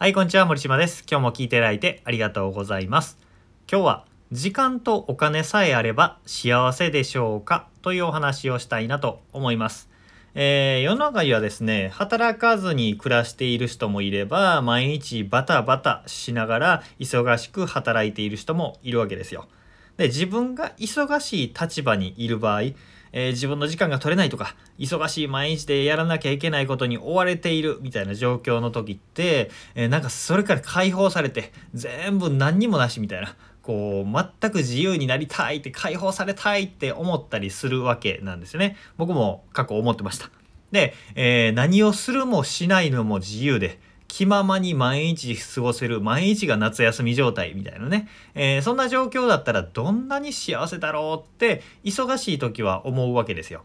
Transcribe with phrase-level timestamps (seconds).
[0.00, 1.04] はい、こんにちは、森島です。
[1.10, 3.18] 今日も聞いていただいてありがとうございます。
[3.68, 7.66] 今日は、時間とお金さえあれば幸せでしょうか？
[7.82, 9.90] というお話をしたいなと思います。
[10.36, 19.48] えー世の中にはですね、働かずに暮らしている人もいれば、毎日バタバタしながら忙しく働いている人もいるわけですよ。
[19.96, 22.60] で、自分が忙しい立場にいる場合、
[23.12, 38.76] えー自分の時間が取れないとか忙しい毎日でやらなきゃいけないことに追われているみたいな状況の時って、えーなんかそれから解放されて全部何にもなしみたいなこう全く自由になりたいって解放されたいって思ったりするわけなんですよね。
[38.96, 40.30] 僕も過去思ってました。
[40.72, 53.62] で、えー何をするもしないのも自由で気ままに毎日過ごせる毎日が夏休み状態みたいなね、えーそんな状況だったらどんなに幸せだろうって忙しい時は思うわけですよ。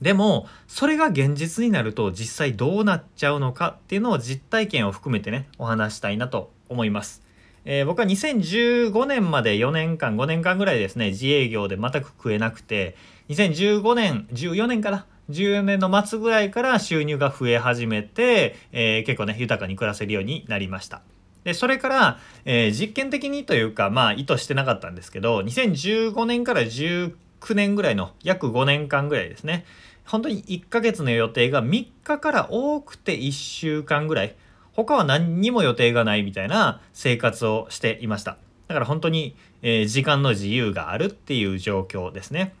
[0.00, 7.22] でもそれが現実になると実際どうなっちゃうのかっていうのを実体験を含めてねお話したいなと思います。
[7.64, 12.96] えー僕は2015年まで4年間5年間ぐらいですね自営業で全く食えなくて
[13.28, 21.02] 2015年14年かな14年の末ぐらいから収入が増え始めて、えー結構ね豊かに暮らせるようになりました。
[21.44, 27.12] でそれから、えー実験的にというかまあ意図してなかったんですけど2015年から19
[27.54, 29.64] 年ぐらいの約5年間ぐらいですね。
[30.06, 34.34] 本当に1ヶ月の予定が3日から多くて1週間ぐらい。
[34.72, 38.38] 他は何にも予定がないみたいな生活をしていました。
[38.68, 42.54] だから本当に、えー時間の自由があるっていう状況ですね。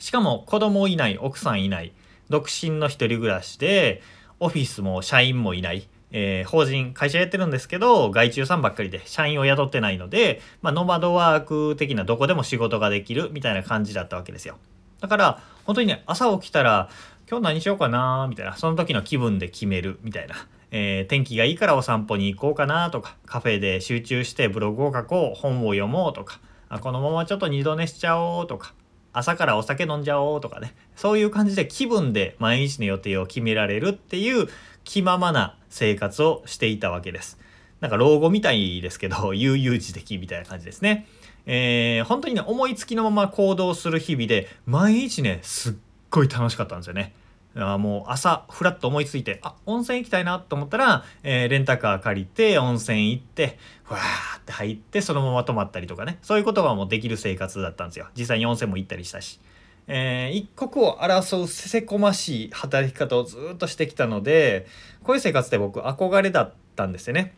[0.00, 1.92] しかも子供いない奥さんいない
[2.30, 4.02] 独身の一人暮らしで
[4.40, 14.56] オフィスも社員もいない、えー法人会社やってるんですけど外注さんばっかりで社員を雇ってないので、まあ、ノマドワーク的などこでも仕事ができるみたいな感じだったわけですよ。
[15.00, 16.88] だから本当にね朝起きたら
[17.30, 20.34] 今日何しようかなみたいなその時の気分で決めるみたいな、
[20.70, 26.40] えー天気がいいからお散歩に行こうかなとかカフェで集中してブログを書こう本を読もうとか
[26.70, 28.72] あこのままちょっと二度寝しちゃおうとか
[29.12, 30.74] 朝からお酒飲んじゃおうとかね。
[30.96, 34.48] そういう感じで気分で毎日の予定を決められるっていう
[34.84, 37.38] 気ままな生活をしていたわけです。
[37.80, 41.06] なんか老後みたいですけど 悠々自適みたいな感じですね。
[41.46, 45.74] えー本当にね思いつきのまま行動する日々で毎日ねすっ
[46.10, 47.14] ごい楽しかったんですよね。
[47.56, 56.18] あもう朝ふらっと思いついてあ温泉行きたいなと思ったら、えーレンタカー借りて温泉行ってふわーって入ってそのまま泊まったりとかね。
[56.22, 58.06] そういうことがもうできる生活だったんですよ。
[58.16, 59.40] 実際に温泉も行ったりしたし、
[59.88, 64.66] えー一刻を争うせせこましい働き方をずっとしてきたので
[65.02, 67.34] こういう生活って僕憧れだったんですよね。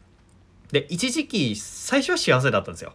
[0.73, 2.93] で一時期最初は幸せだったんですよ。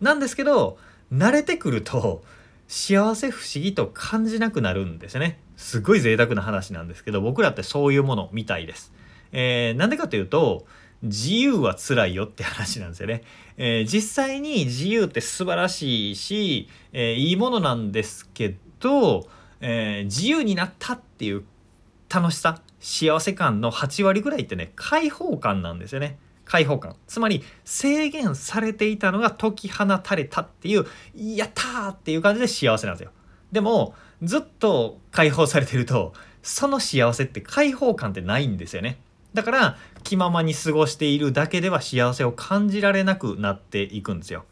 [0.00, 0.78] なんですけど
[1.12, 2.22] 慣れてくると
[2.68, 5.38] 幸せ不思議と感じなくなるんですよね。
[5.56, 8.92] すごい贅沢な話なんですけど僕らってそういうものみたいです。
[9.32, 10.66] えーなんでかというと
[11.02, 13.22] 自由は辛いよって話なんですよね、
[13.56, 19.28] えー実際に自由って素晴らしいし、えーいいものなんですけど、
[19.60, 21.44] えー自由になったっていう
[22.12, 26.18] 楽しさ幸せ感の8割ぐらいってね解放感なんですよね。
[26.46, 26.96] 解放感。
[27.06, 33.10] つまり制限されていたのが解き放たれたっていうやったーっていう感じで幸せなんですよ。
[33.52, 38.98] でもずっと解放されてるとその幸せって解放感ってないんですよね。
[39.34, 44.44] だから気ままに過ごしているだけでは幸せを感じられなくなっていくんですよ。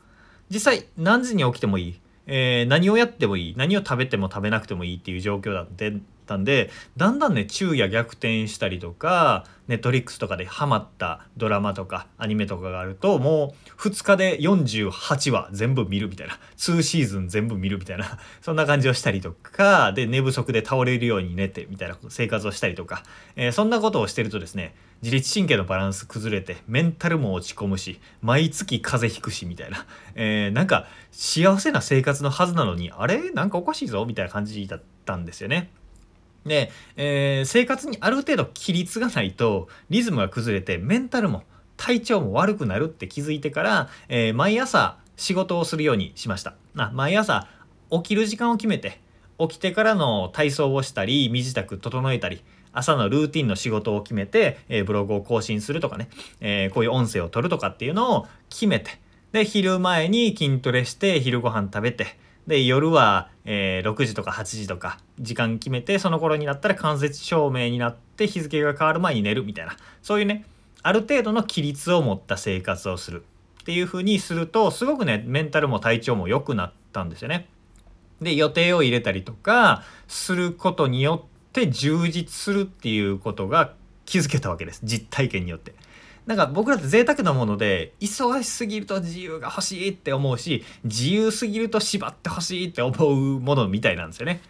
[0.51, 3.55] 実際何時に起きてもいい、えー何をやってもいい。
[3.57, 23.03] 何を食べても食べなくてもいいっていう状況だってたんでだんだんね昼夜逆転したりとかネットリックスとかでハマったドラマとかアニメとかがあるともう2日で48話全部見るみたいな2シーズン全部見るみたいなそんな感じをしたりとかで寝不足で倒れるように寝てみたいな生活をしたりとか、
[23.37, 33.31] えーそんなことをしてるとですね自律神経のバランス崩れてメンタルも落ち込むし毎月風邪ひくしみたいな、えーなんか幸せな生活のはずなのにあれ？
[33.31, 35.71] なんかおかしいぞみたいな感じだったんですよね。
[36.47, 41.43] で、えー生活にある程度規律がないとリズムが崩れてメンタルも
[41.77, 46.55] 体調も悪くなるって気づいてから、えー毎朝仕事をするようにしました。
[46.77, 47.47] あ毎朝
[47.91, 49.01] 起きる時間を決めて
[49.39, 52.43] 起きてからの体操をしたり身支度整えたり
[52.73, 56.09] 朝のルーティンの仕事を決めて、えーブログを更新するとかね、
[56.41, 59.01] えーこういう音声を取るとかっていうのを決めて
[59.33, 70.45] で昼前に筋トレして昼ご飯食べてで夜は、えー6時とか8時とか時間決めてその頃になったら間接照明になって日付が変わる前に寝るみたいなそういうね
[70.83, 73.25] ある程度の規律を持った生活をする
[73.63, 77.49] っていう風にするとすごくねメンタルも体調も良くなったんですよね。
[78.21, 83.73] で予定を入れたりとかすることによって充実するっていうことが
[84.05, 85.75] 気づけたわけです実体験によって。
[86.27, 94.41] なんか僕らって贅沢なもので忙しすぎると自由が欲しいって思うし自由すぎると縛って欲しいって思うものみたいなんですよね。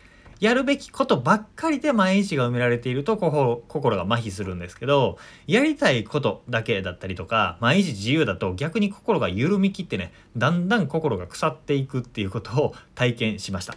[0.40, 5.16] やるべきことばっかりで毎日が埋められていると心が麻痺するんですけど
[5.46, 13.76] やりたいことだけだったりとか毎日自由だと逆に心が緩みきってねだんだん心が腐っていくっていうことを体験しました。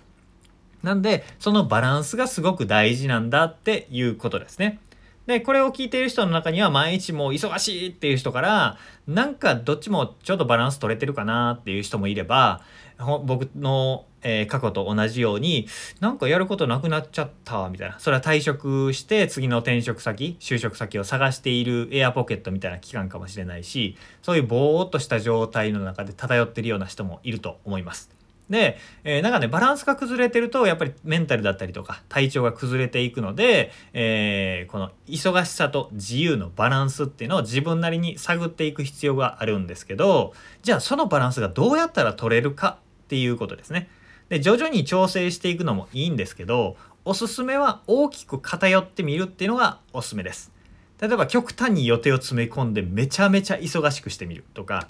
[0.84, 4.80] なんでそのバランスがすごく大事なんだっていうことですね。
[5.28, 8.78] で、これを聞いている人の中には毎日もう忙しいっていう人から、
[9.08, 12.62] なんかどっちもちょうどバランス取れてるかなっていう人もいれば、
[12.98, 15.68] 僕の、えー、過去と同じように、
[16.00, 18.00] なんかやることなくなっちゃったみたいな。
[18.00, 28.10] それは退職して次の転職先、就職先を探しているエアポケットみたいな期間かもしれないし、そういうぼーっとした状態の中で漂ってるような人もいると思います。
[28.50, 40.34] で、えー、なんかねバランスが崩れてるとやっぱりメンタルだったりとか体調が崩れていくので、えー、この忙しさと自由のバランスっていうのを自分なりに探っていく必要があるんですけど
[40.64, 43.90] じゃあそのバランスがどうやったら取れるかっていうことですね。
[44.30, 50.52] で徐々に調整していくのもいいんですけどおすすめは大きく偏ってみるっていうのがおすすめです。
[51.00, 54.88] 例えば極端に予定を詰め込んでめちゃめちゃ忙しくしてみるとか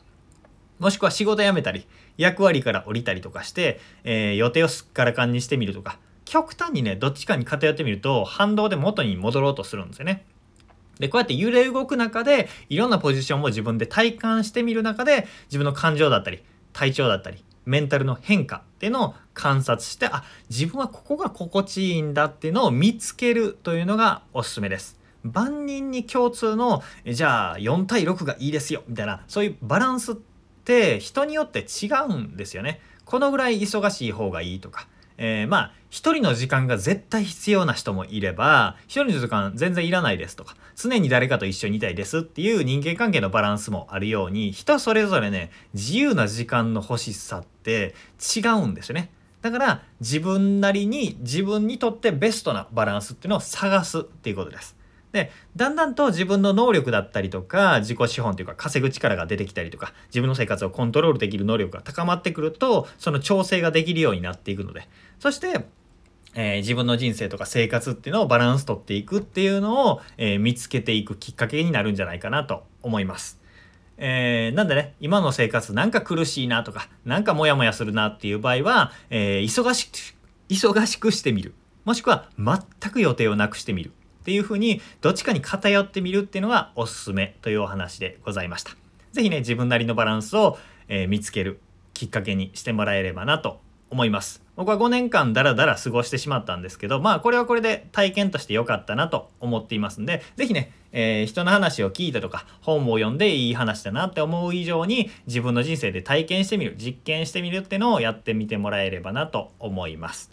[0.80, 1.88] もしくは仕事辞めたり、
[2.18, 10.26] 役割から降りたりとかして、えー、予定をすっからかんにしてみるとか、極端にね、どっちかに偏ってみると、反動で元に戻ろうとするんですよね。
[11.00, 16.44] で、こうやって揺れ動く中で、いろんなポジションも自分で体感してみる中で、自分の感情だったり、
[16.74, 24.98] 体調だったり、メンタルの変化っていうのを観察して、あ、自分はここが心地いいんだっていうのを見つけるというのがおすすめです。
[25.24, 30.37] 万人に共通の、じゃあ4対6がいいですよ、みたいな、そういうバランスって
[30.68, 32.82] って人によって違うんですよね。
[33.06, 34.90] このぐらい忙しい方がいいとか。
[35.20, 49.10] えー、まあ一人の時間が絶対必要な人もいれば一人の時間全然いらないですとか常に誰かと一緒にいたいですっていう人間関係のバランスもあるように人それぞれね自由な時間の欲しさって違うんですよね。
[49.42, 54.77] だから自分なりに自分にとってベストなバランスっていうのを探すっていうことです。
[55.12, 64.88] でだんだんと自分の能力だったりとか自己資本というか稼ぐ力が出てきたりとか自分の生活をコントロールできる能力が高まってくるとその調整ができるようになっていくので。
[65.20, 65.66] そして
[66.40, 73.42] えー、自分の人生とか生活っていうのをバランスとっていくっていうのを、えー、見つけていくきっかけになるんじゃないかなと思います。
[73.98, 80.16] えー、なんでね今の生活なんか苦しいなとかなんかモヤモヤするなっていう場合は、え忙しく
[80.50, 81.56] 忙しくしてみる。
[81.84, 83.92] もしくは全く予定をなくしてみる。
[84.28, 88.72] っていうふうにどっちかに偏ってみるっていうのがおすすめというお話でございました。
[89.14, 90.58] 是非ね自分なりのバランスを、
[90.90, 91.62] えー、見つける
[91.94, 94.44] きっかけにしてもらえればなと思います。
[94.58, 110.32] 僕は5年間ダラダラ過ごしてしまったんですけどまあこれはこれで体験として良かったなと思っていますんで是非ね、えー、人の話を聞いたとか本を読んでいい話だなって思う以上に自分の人生で体験してみる実験してみるっていうのをやってみてもらえればなと思います。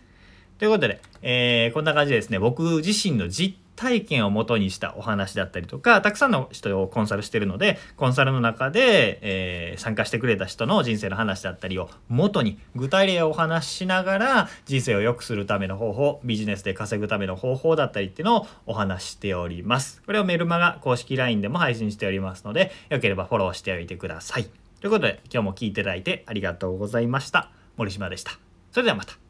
[0.59, 20.03] ということで、えー、こんな感じでですね僕自身の実体験をもとにしたお話だったりとかたくさんの人をコンサルしてるのでコンサルの中で、えー、参加してくれた人の人生の話だったりを元に具体例をお話ししながら人生を良くするための方法ビジネスで稼ぐための方法だったりっていうのをお話ししております。
[20.07, 24.45] これをメルマガ公式 LINE でも配信しておりますのでよければフォローしておいてください。
[24.81, 27.51] ということで今日も聞いていただいてありがとうございました。
[27.77, 28.33] 森島でした。
[28.71, 29.24] それではまた。